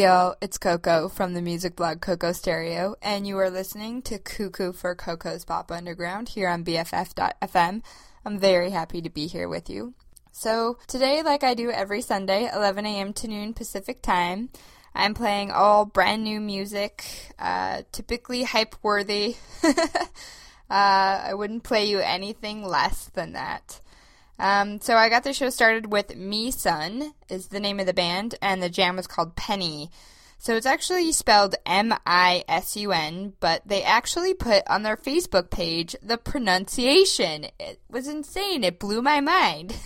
[0.00, 4.72] Y'all, it's Coco from the music blog Coco Stereo, and you are listening to Cuckoo
[4.72, 7.82] for Coco's Pop Underground here on BFF.fm.
[8.24, 9.92] I'm very happy to be here with you.
[10.32, 13.12] So, today, like I do every Sunday, 11 a.m.
[13.12, 14.48] to noon Pacific time,
[14.94, 17.04] I'm playing all brand new music,
[17.38, 19.36] uh, typically hype worthy.
[19.62, 19.74] uh,
[20.70, 23.82] I wouldn't play you anything less than that.
[24.40, 28.36] Um, so I got the show started with Me is the name of the band,
[28.40, 29.90] and the jam was called Penny.
[30.38, 34.96] So it's actually spelled M I S U N, but they actually put on their
[34.96, 37.48] Facebook page the pronunciation.
[37.60, 38.64] It was insane.
[38.64, 39.76] It blew my mind.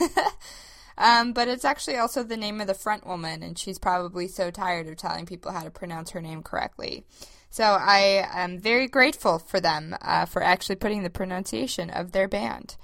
[0.99, 4.53] um, but it's actually also the name of the front woman, and she's probably so
[4.53, 7.03] tired of telling people how to pronounce her name correctly.
[7.51, 12.29] So I am very grateful for them uh, for actually putting the pronunciation of their
[12.29, 12.77] band.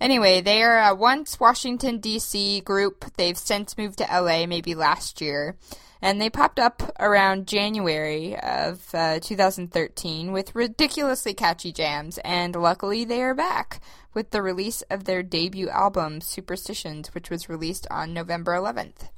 [0.00, 2.60] Anyway, they are a once Washington, D.C.
[2.60, 3.04] group.
[3.16, 4.46] They've since moved to L.A.
[4.46, 5.56] maybe last year.
[6.02, 13.06] And they popped up around January of uh, 2013 with ridiculously catchy jams, and luckily
[13.06, 13.80] they are back
[14.12, 19.08] with the release of their debut album, Superstitions, which was released on November 11th.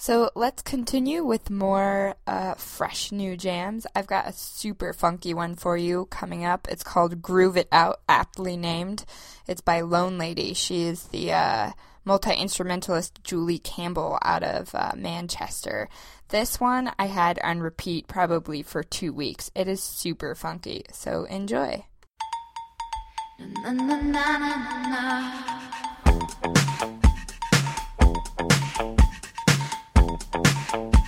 [0.00, 3.84] So let's continue with more uh, fresh new jams.
[3.96, 6.68] I've got a super funky one for you coming up.
[6.70, 9.04] It's called Groove It Out, aptly named.
[9.48, 10.54] It's by LoneLady.
[10.54, 11.72] She is the uh,
[12.04, 15.88] multi instrumentalist Julie Campbell out of uh, Manchester.
[16.28, 19.50] This one I had on repeat probably for two weeks.
[19.56, 21.84] It is super funky, so enjoy.
[23.40, 25.67] Na, na, na,
[30.72, 31.07] Bye.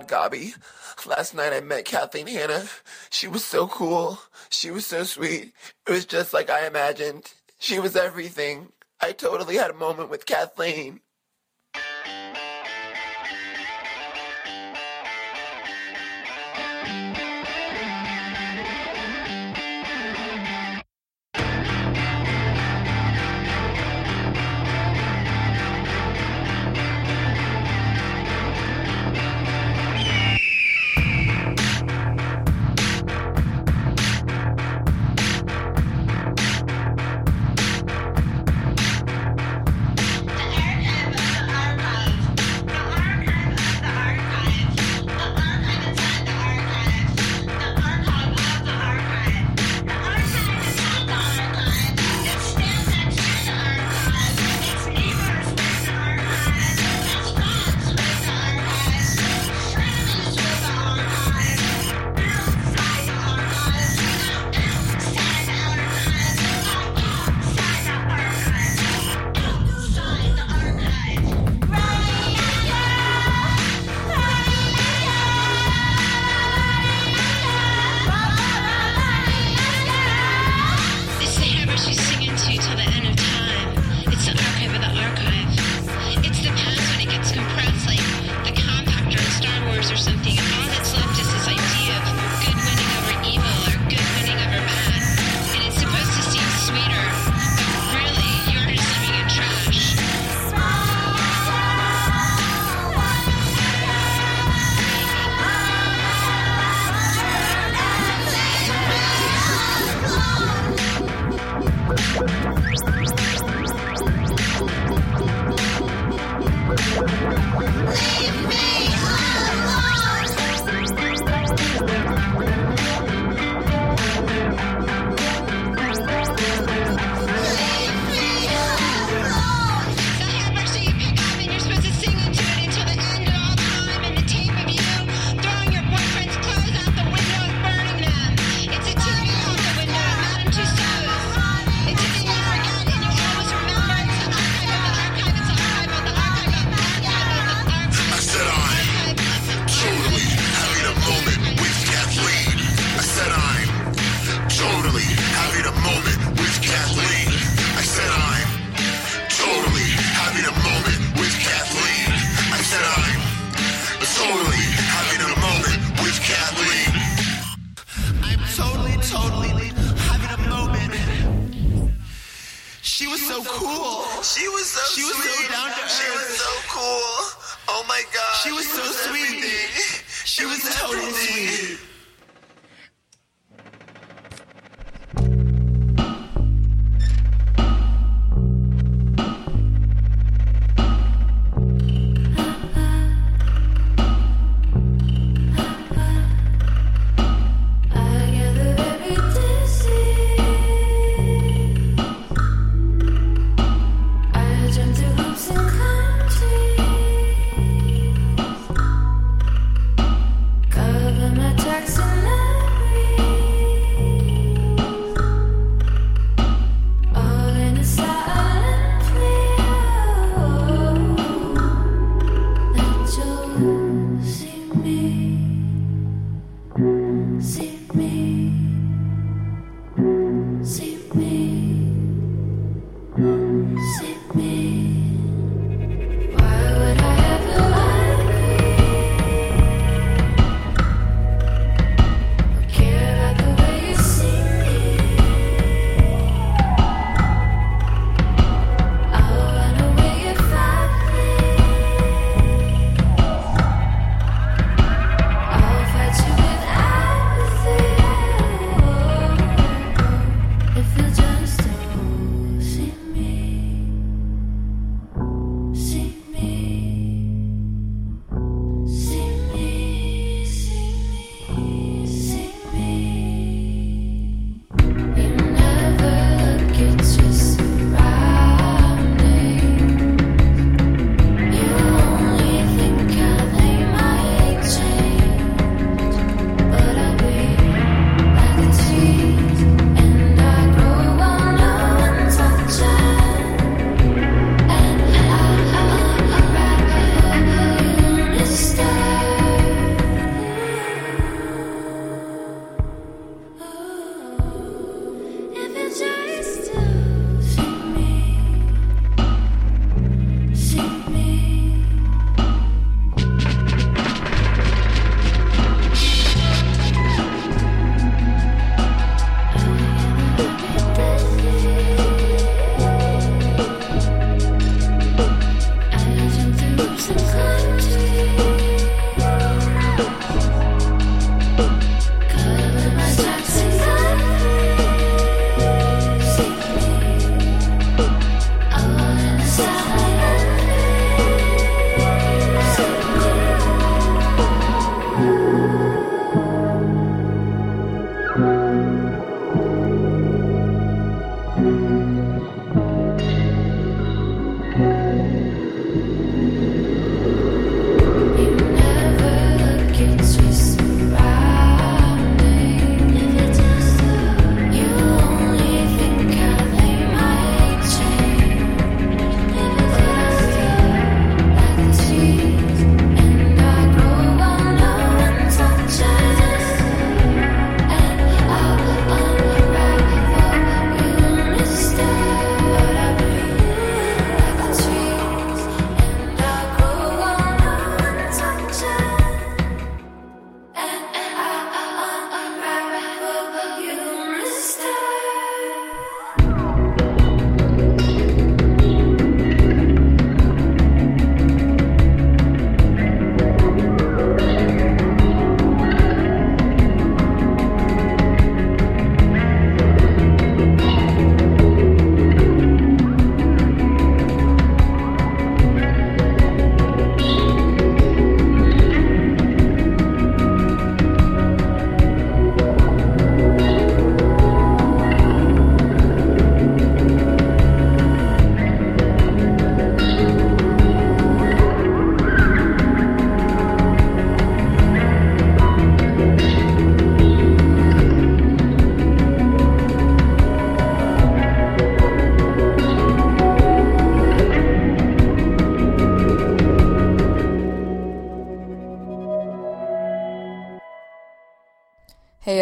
[0.00, 0.54] God, Gabi.
[1.06, 2.64] Last night I met Kathleen Hanna.
[3.10, 4.18] She was so cool.
[4.48, 5.52] She was so sweet.
[5.86, 7.32] It was just like I imagined.
[7.58, 8.72] She was everything.
[9.00, 11.00] I totally had a moment with Kathleen.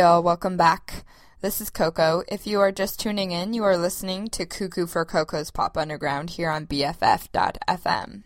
[0.02, 1.04] Y'all, welcome back.
[1.42, 2.24] This is Coco.
[2.26, 6.30] If you are just tuning in, you are listening to Cuckoo for Coco's Pop Underground
[6.30, 8.24] here on BFF.fm.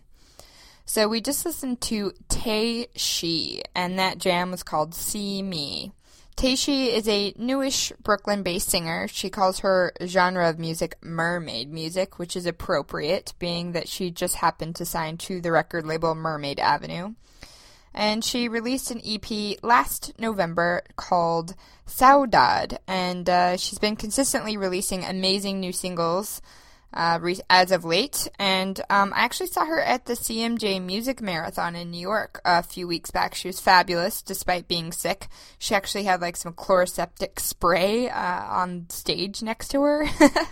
[0.86, 5.92] So we just listened to Tei Shi, and that jam was called See Me.
[6.34, 9.06] Tei Shi is a newish Brooklyn based singer.
[9.06, 14.36] She calls her genre of music mermaid music, which is appropriate, being that she just
[14.36, 17.12] happened to sign to the record label Mermaid Avenue
[17.96, 21.54] and she released an EP last November called
[21.86, 26.42] Saudade, and uh, she's been consistently releasing amazing new singles
[26.92, 28.28] uh, as of late.
[28.38, 32.62] And um, I actually saw her at the CMJ Music Marathon in New York a
[32.62, 33.34] few weeks back.
[33.34, 35.28] She was fabulous despite being sick.
[35.58, 40.06] She actually had like some Chloraseptic spray uh, on stage next to her,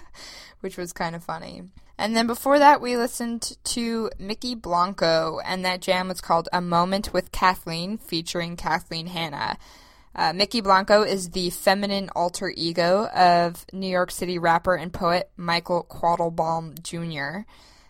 [0.60, 1.64] which was kind of funny.
[1.96, 6.60] And then before that, we listened to Mykki Blanco, and that jam was called A
[6.60, 9.58] Moment with Kathleen, featuring Kathleen Hanna.
[10.16, 15.30] Uh, Mykki Blanco is the feminine alter ego of New York City rapper and poet
[15.36, 17.46] Michael Quattlebaum Jr.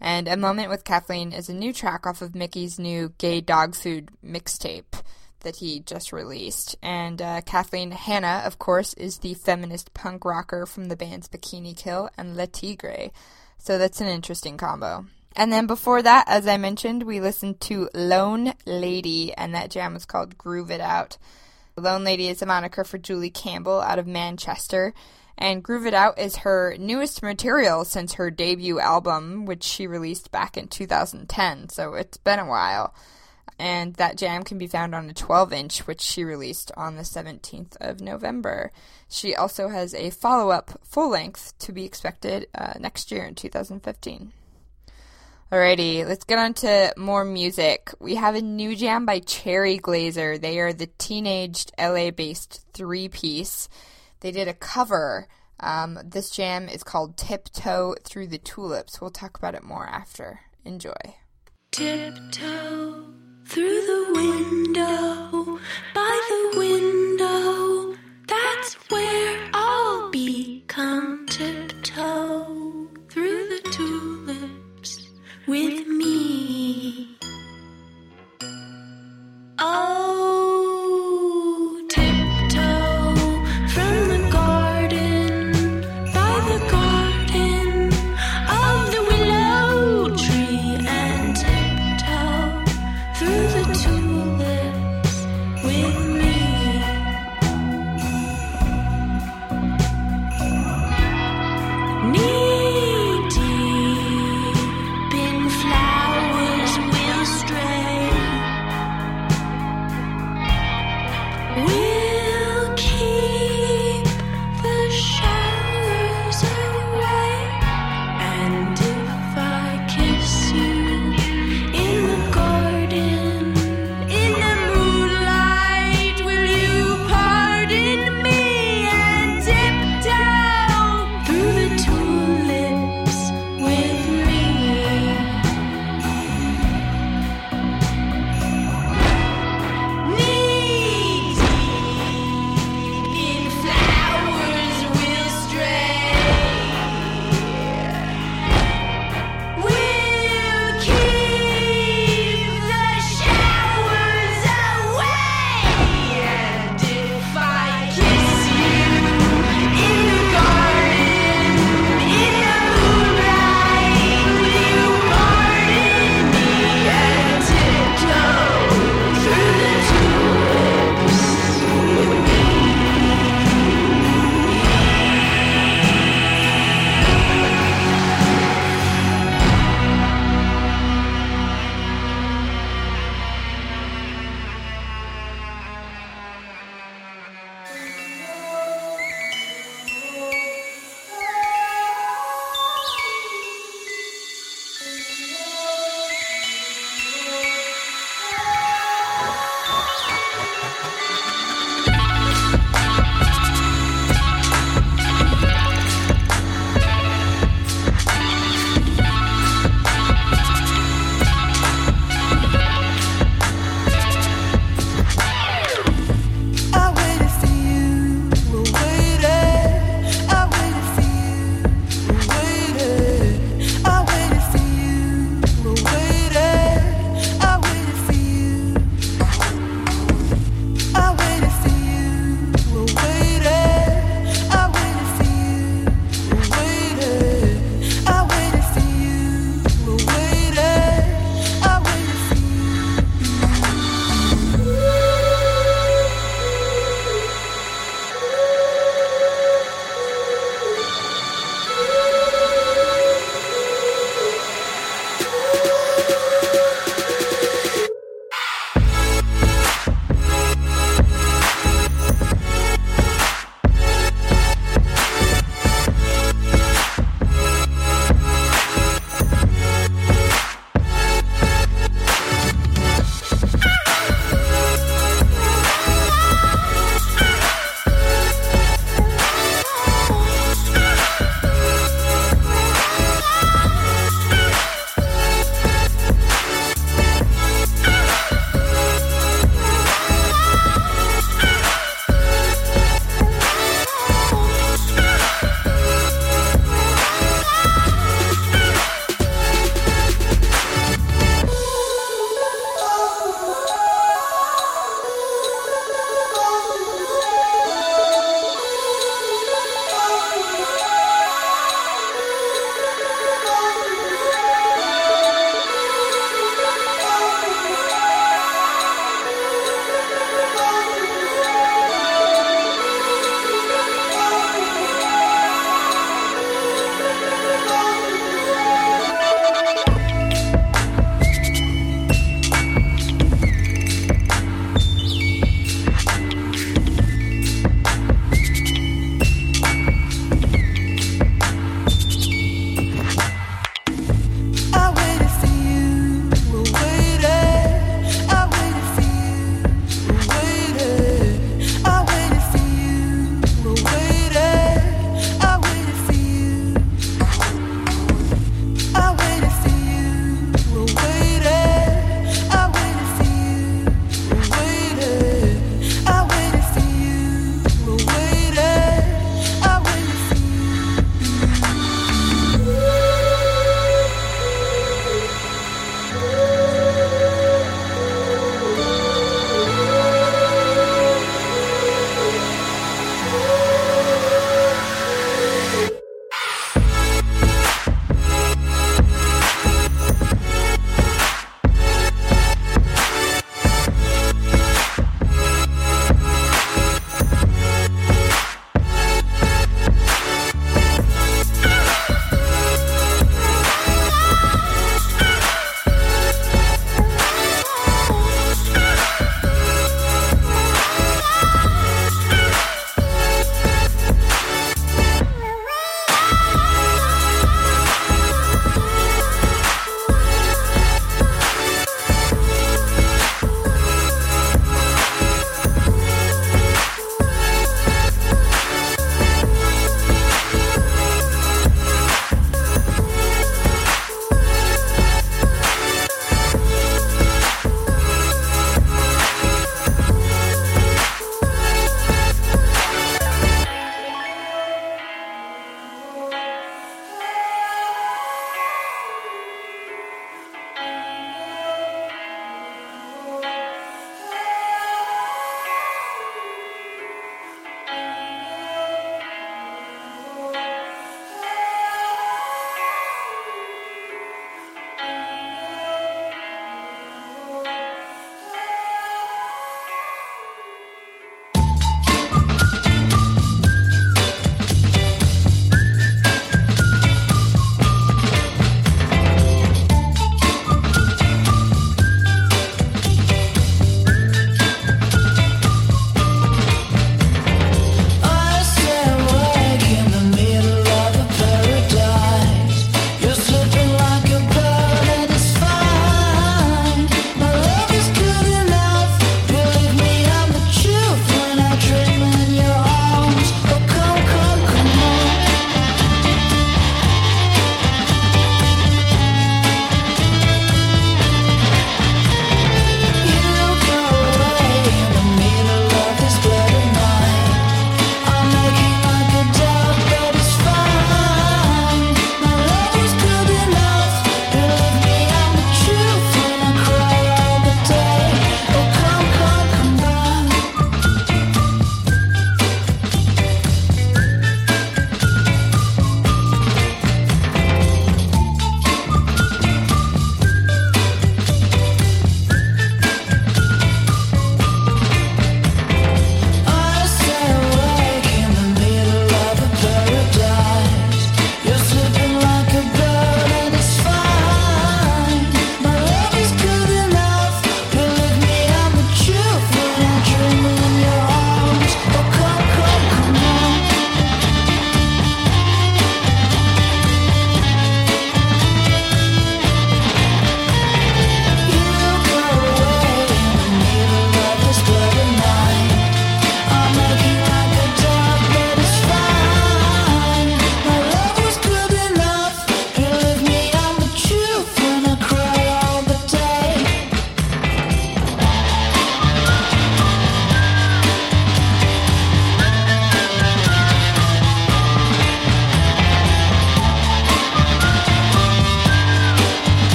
[0.00, 3.74] And A Moment with Kathleen is a new track off of Mykki's new Gay Dog
[3.74, 5.02] Food mixtape
[5.40, 6.76] that he just released.
[6.82, 11.76] And uh, Kathleen Hanna, of course, is the feminist punk rocker from the bands Bikini
[11.76, 13.10] Kill and Le Tigre.
[13.58, 15.06] So that's an interesting combo.
[15.36, 19.94] And then before that, as I mentioned, we listened to Lone Lady, and that jam
[19.94, 21.16] was called Groove It Out.
[21.76, 24.94] LoneLady is a moniker for Julie Campbell out of Manchester,
[25.36, 30.32] and Groove It Out is her newest material since her debut album, which she released
[30.32, 32.92] back in 2010, so it's been a while.
[33.58, 37.02] And that jam can be found on a 12 inch, which she released on the
[37.02, 38.70] 17th of November.
[39.08, 43.34] She also has a follow up full length to be expected uh, next year in
[43.34, 44.32] 2015.
[45.50, 47.90] Alrighty, let's get on to more music.
[47.98, 50.38] We have a new jam by Cherry Glazerr.
[50.38, 53.68] They are the teenaged LA based three piece.
[54.20, 55.26] They did a cover.
[55.58, 59.00] Um, this jam is called Tiptoe Through the Tulips.
[59.00, 60.40] We'll talk about it more after.
[60.66, 60.92] Enjoy.
[61.70, 63.06] Tiptoe
[63.48, 65.58] through the window,
[65.94, 67.07] by the window.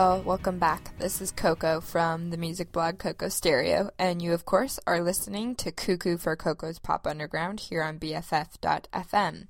[0.00, 0.96] Y'all, welcome back.
[0.98, 5.54] This is Coco from the music blog Coco Stereo, and you, of course, are listening
[5.56, 9.48] to Cuckoo for Coco's Pop Underground here on BFF.fm.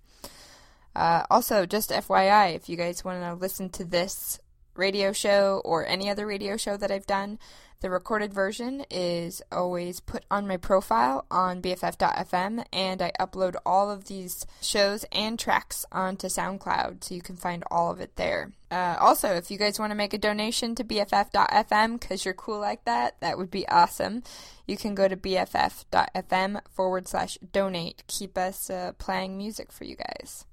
[0.96, 4.40] Uh, also, just FYI, if you guys want to listen to this
[4.74, 7.38] radio show or any other radio show that I've done,
[7.80, 13.90] the recorded version is always put on my profile on BFF.fm, and I upload all
[13.90, 18.52] of these shows and tracks onto SoundCloud, so you can find all of it there.
[18.70, 22.60] Uh, also, if you guys want to make a donation to BFF.fm because you're cool
[22.60, 24.22] like that, that would be awesome.
[24.66, 28.02] You can go to BFF.fm forward slash donate.
[28.06, 30.44] Keep us uh, playing music for you guys.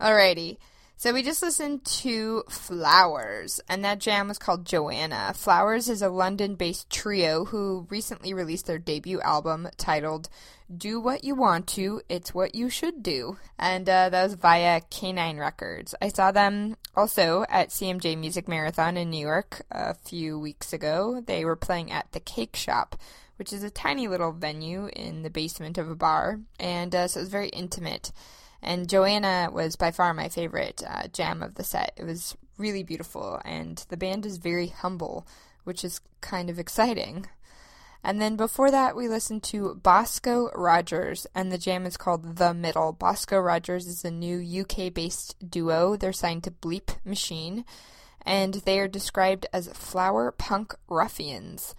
[0.00, 0.58] Alrighty.
[1.00, 5.32] So we just listened to Flowers, and that jam was called Joanna.
[5.34, 10.28] Flowers is a London based trio who recently released their debut album titled
[10.70, 13.38] Do What You Want to, It's What You Should Do.
[13.58, 15.94] And uh, that was via Kanine Records.
[16.02, 21.22] I saw them also at CMJ Music Marathon in New York a few weeks ago.
[21.26, 22.94] They were playing at the Cake Shop
[23.36, 27.20] which is a tiny little venue in the basement of a bar, and uh, so
[27.20, 28.12] it was very intimate.
[28.62, 31.92] And Joanna was by far my favorite uh, jam of the set.
[31.96, 35.26] It was really beautiful, and the band is very humble,
[35.64, 37.26] which is kind of exciting.
[38.02, 42.54] And then before that, we listened to Bosco Rogers, and the jam is called The
[42.54, 42.92] Middle.
[42.92, 45.96] Bosco Rogers is a new UK based duo.
[45.96, 47.64] They're signed to Bleep Machine,
[48.24, 51.74] and they are described as flower punk ruffians.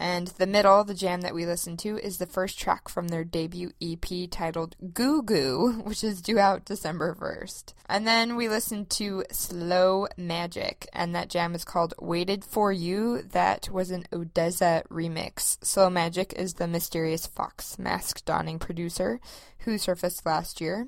[0.00, 3.24] And the middle, the jam that we listened to, is the first track from their
[3.24, 7.74] debut EP titled Goo Goo, which is due out December 1st.
[7.88, 13.22] And then we listened to Slow Magic, and that jam is called Waited for You.
[13.22, 15.62] That was an ODESZA remix.
[15.64, 19.18] Slow Magic is the mysterious fox mask donning producer
[19.60, 20.86] who surfaced last year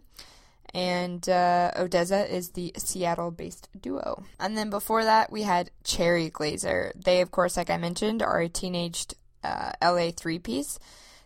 [0.74, 4.24] and uh, ODESZA is the Seattle based duo.
[4.38, 6.92] And then before that, we had Cherry Glazerr.
[6.94, 10.78] They, of course, like I mentioned, are a teenaged uh, LA three piece.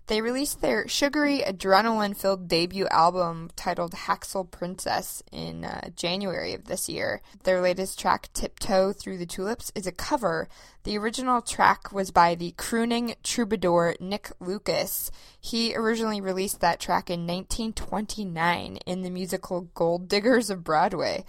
[0.07, 6.67] They released their sugary, adrenaline filled debut album titled Haxel Princess in uh, January of
[6.67, 7.23] this year.
[7.45, 10.47] Their latest track, Tiptoe Through the Tulips, is a cover.
[10.83, 15.11] The original track was by the crooning troubadour Nick Lucas.
[15.41, 21.25] He originally released that track in 1929 in the musical Gold Diggers of Broadway.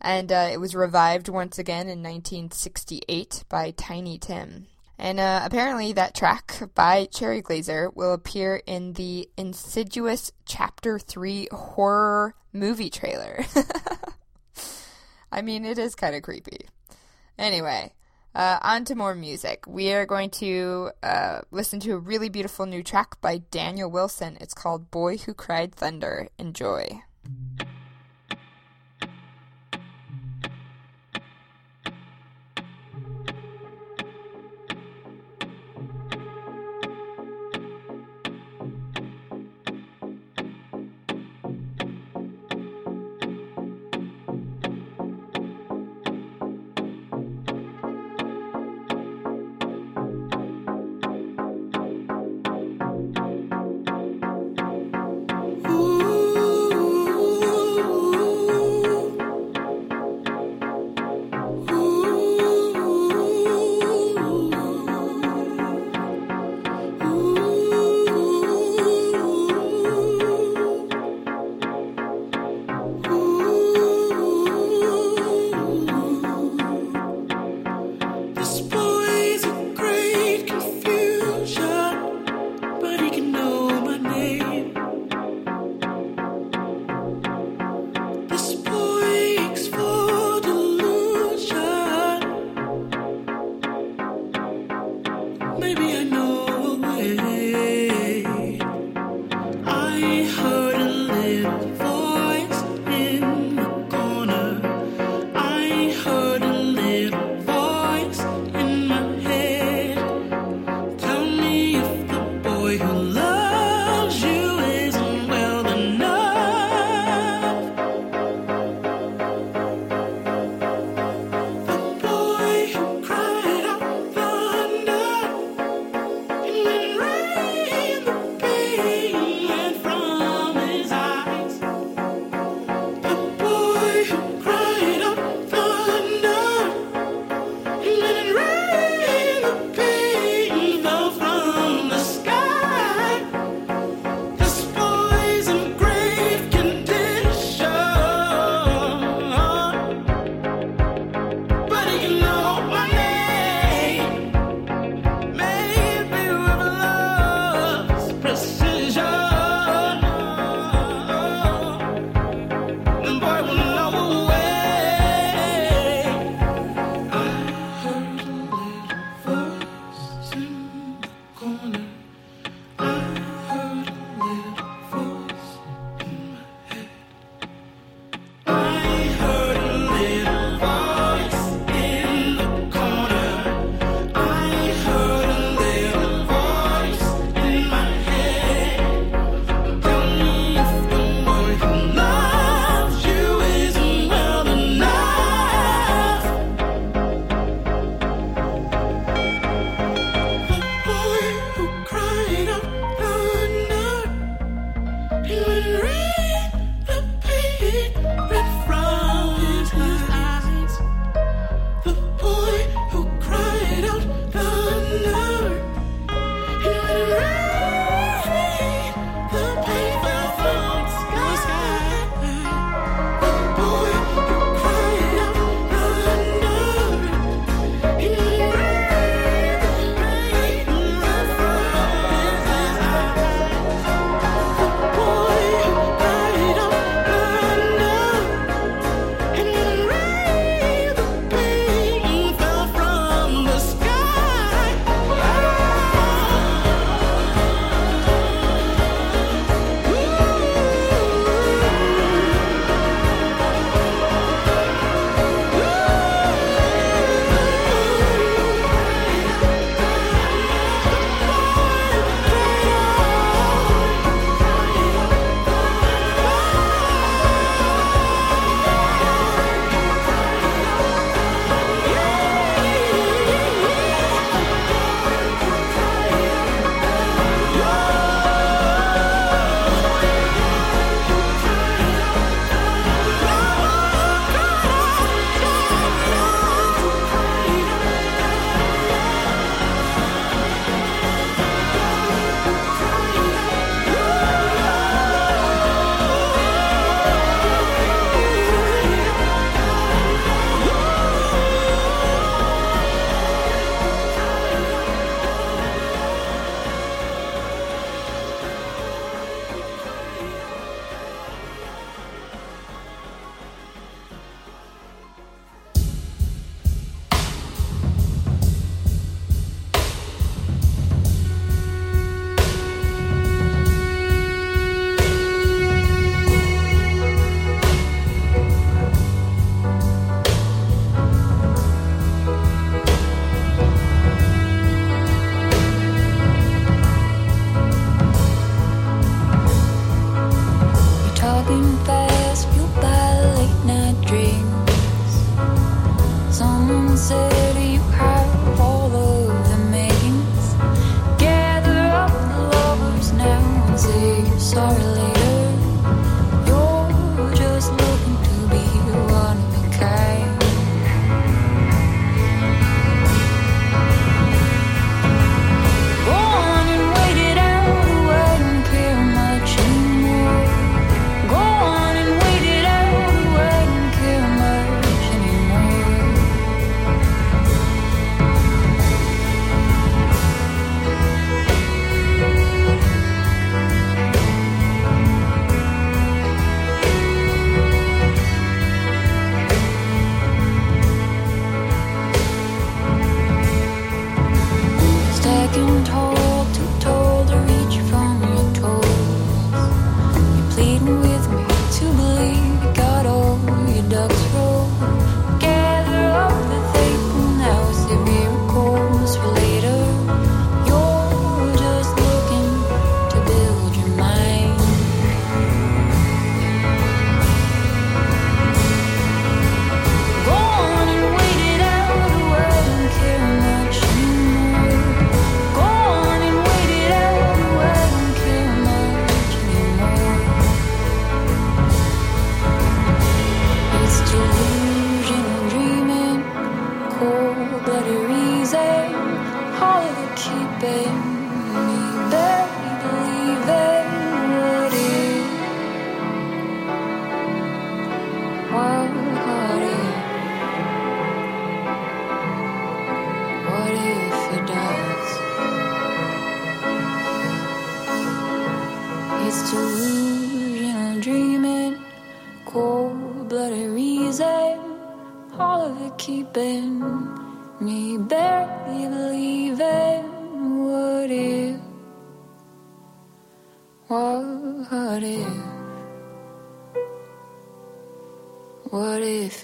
[0.00, 4.68] And uh, it was revived once again in 1968 by Tiny Tim.
[4.98, 11.48] And uh, apparently, that track by Cherry Glazerr will appear in the Insidious Chapter 3
[11.50, 13.44] horror movie trailer.
[15.32, 16.68] I mean, it is kind of creepy.
[17.36, 17.92] Anyway,
[18.34, 19.64] uh, on to more music.
[19.66, 24.38] We are going to uh, listen to a really beautiful new track by Daniel Wilson.
[24.40, 26.28] It's called Boy Who Cried Thunder.
[26.38, 27.02] Enjoy.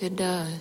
[0.03, 0.60] Lying still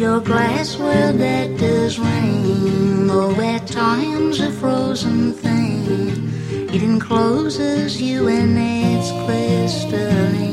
[0.00, 6.30] your glass world that does rain, though at times a frozen thing.
[6.74, 10.50] It encloses you in its crystalline.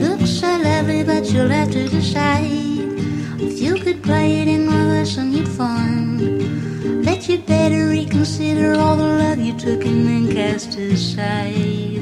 [0.00, 2.42] Looks so lovely, but you'll have to decide
[3.40, 8.96] if you could play it in reverse and you'd find that you'd better reconsider all
[8.96, 12.00] the love you took and then cast aside.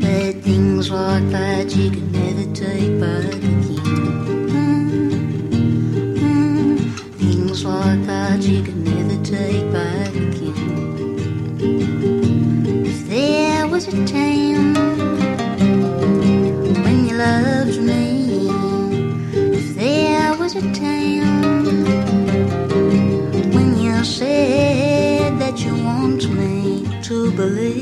[0.00, 3.57] But things like that you can never take back
[27.38, 27.77] believe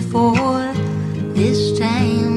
[0.00, 0.74] before
[1.32, 2.36] this time.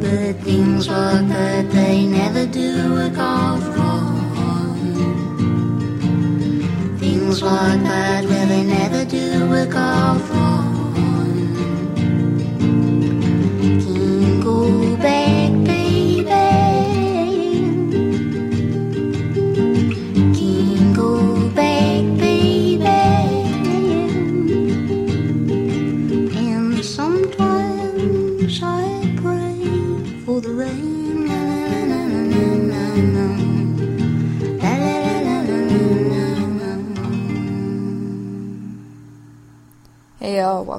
[0.00, 4.20] But things like that, they never do work out wrong.
[7.00, 8.24] Things like that,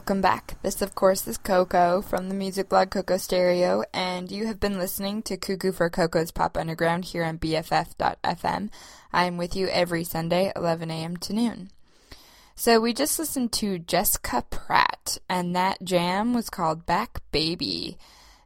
[0.10, 0.55] welcome back.
[0.64, 4.80] This, of course, is Coco from the music blog Coco Stereo, and you have been
[4.80, 8.72] listening to Cuckoo for Coco's Pop Underground here on BFF.fm.
[9.14, 11.18] I'm with you every Sunday, 11 a.m.
[11.18, 11.70] to noon.
[12.55, 17.99] So we just listened to Jessica Pratt, and that jam was called Back Baby.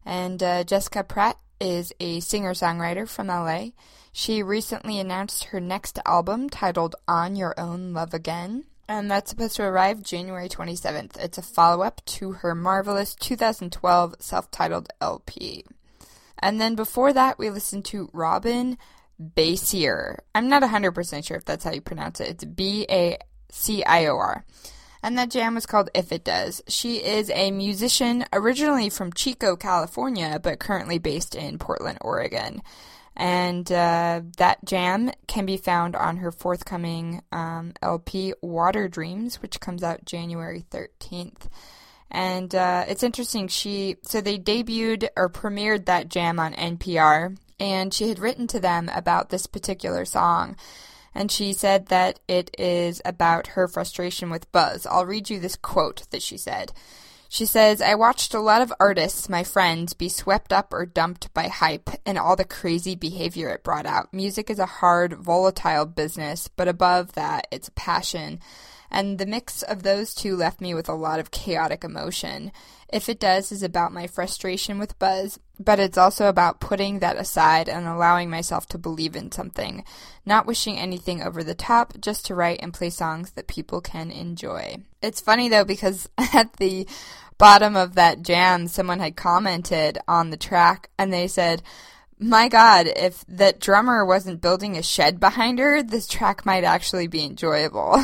[0.06, 3.68] And uh, Jessica Pratt is a singer-songwriter from LA.
[4.12, 8.66] She recently announced her next album titled On Your Own Love Again.
[8.88, 11.18] And that's supposed to arrive January 27th.
[11.18, 15.66] It's a follow up to her marvelous 2012 self titled LP.
[16.40, 18.78] And then before that, we listened to Robin
[19.20, 20.20] Bacior.
[20.36, 22.28] I'm not 100% sure if that's how you pronounce it.
[22.30, 23.18] It's B A
[23.50, 24.46] C I O R.
[25.02, 26.62] And that jam was called If It Does.
[26.68, 32.62] She is a musician originally from Chico, California, but currently based in Portland, Oregon.
[33.16, 39.60] And uh, that jam can be found on her forthcoming um, LP, Water Dreams, which
[39.60, 41.48] comes out January 13th.
[42.10, 43.48] And uh, it's interesting.
[43.48, 48.60] She so they debuted or premiered that jam on NPR, and she had written to
[48.60, 50.56] them about this particular song.
[51.16, 54.86] and she said that it is about her frustration with Buzz.
[54.86, 56.72] I'll read you this quote that she said.
[57.34, 61.34] She says, I watched a lot of artists, my friends, be swept up or dumped
[61.34, 64.14] by hype and all the crazy behavior it brought out.
[64.14, 68.40] Music is a hard, volatile business, but above that, it's a passion.
[68.92, 72.52] And the mix of those two left me with a lot of chaotic emotion.
[72.94, 77.18] If It Does is about my frustration with Buzz, but it's also about putting that
[77.18, 79.84] aside and allowing myself to believe in something,
[80.28, 84.12] not wishing anything over the top, just to write and play songs that people can
[84.12, 84.76] enjoy.
[85.02, 86.88] It's funny though because at the
[87.38, 91.62] bottom of that jam, someone had commented on the track and they said,
[92.20, 97.08] my god, if that drummer wasn't building a shed behind her, this track might actually
[97.08, 98.04] be enjoyable.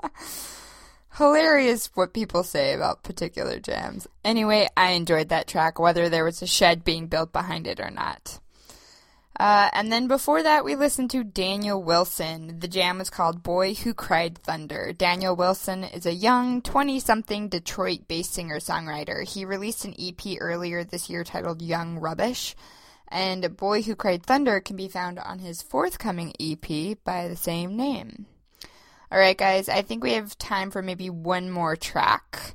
[1.18, 4.08] Hilarious what people say about particular jams.
[4.24, 7.90] Anyway, I enjoyed that track, whether there was a shed being built behind it or
[7.90, 8.40] not.
[9.38, 12.58] Uh, and then before that, we listened to Daniel Wilson.
[12.60, 14.92] The jam was called Boy Who Cried Thunder.
[14.92, 19.26] Daniel Wilson is a young, 20 something Detroit based singer songwriter.
[19.26, 22.54] He released an EP earlier this year titled Young Rubbish.
[23.08, 27.76] And Boy Who Cried Thunder can be found on his forthcoming EP by the same
[27.76, 28.26] name.
[29.12, 32.54] Alright, guys, I think we have time for maybe one more track.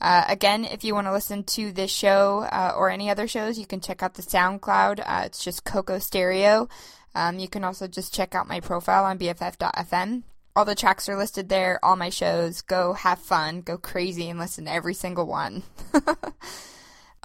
[0.00, 3.58] Uh, again, if you want to listen to this show uh, or any other shows,
[3.58, 5.00] you can check out the SoundCloud.
[5.00, 6.68] Uh, it's just Coco Stereo.
[7.14, 10.22] Um, you can also just check out my profile on BFF.fm.
[10.54, 12.62] All the tracks are listed there, all my shows.
[12.62, 15.62] Go have fun, go crazy, and listen to every single one.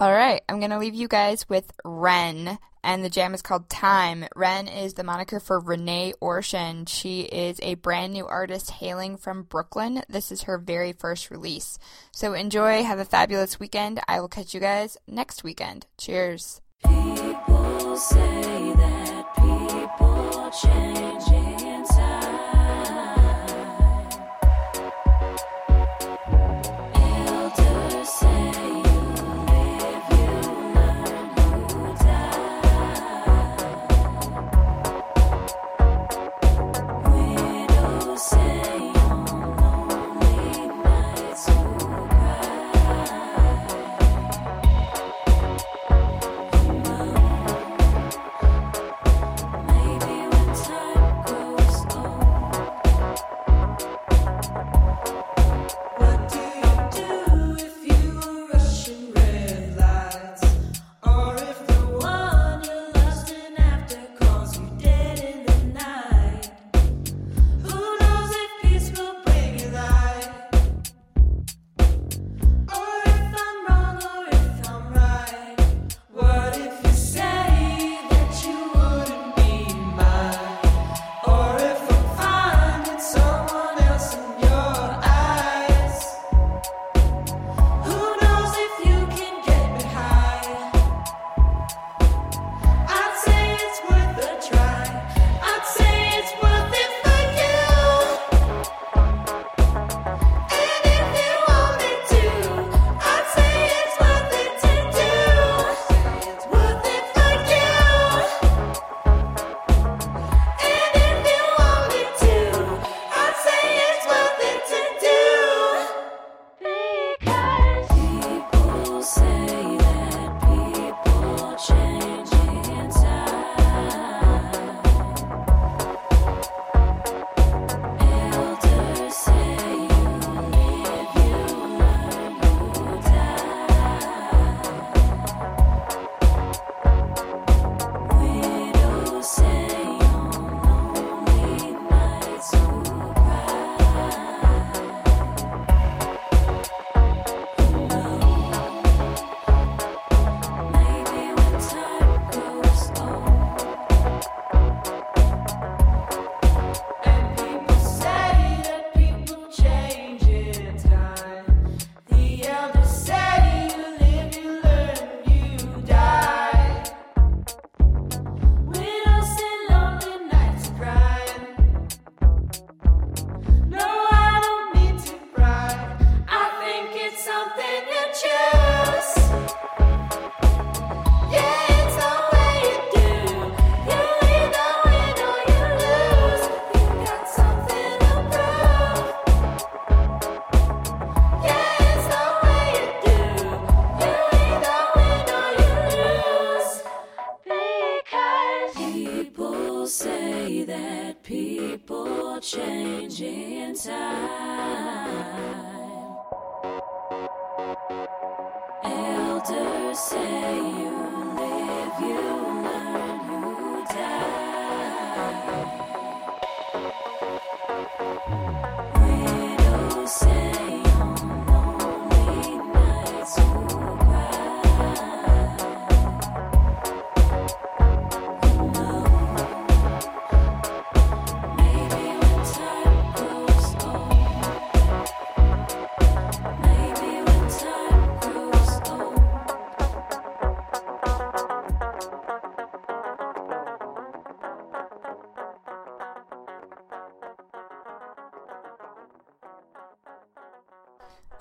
[0.00, 3.68] All right, I'm going to leave you guys with Ren, and the jam is called
[3.70, 4.24] Time.
[4.34, 6.88] Ren is the moniker for Renee Orshin.
[6.88, 10.02] She is a brand new artist hailing from Brooklyn.
[10.08, 11.78] This is her very first release.
[12.10, 14.00] So enjoy, have a fabulous weekend.
[14.08, 15.86] I will catch you guys next weekend.
[15.96, 16.60] Cheers.
[16.82, 20.50] People say that people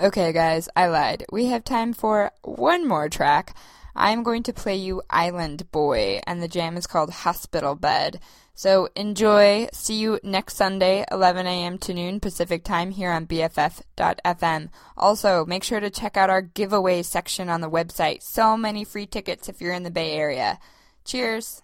[0.03, 1.23] Okay, guys, I lied.
[1.31, 3.55] We have time for one more track.
[3.95, 8.19] I'm going to play you Island Boy, and the jam is called Hospital Bed.
[8.53, 9.69] So enjoy.
[9.71, 11.77] See you next Sunday, 11 a.m.
[11.77, 14.67] to noon Pacific time here on BFF.fm.
[14.97, 18.23] Also, make sure to check out our giveaway section on the website.
[18.23, 20.59] So many free tickets if you're in the Bay Area.
[21.05, 21.62] Cheers.